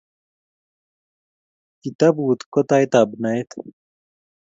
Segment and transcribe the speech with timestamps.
[1.81, 3.49] kitabut ko tait ab naet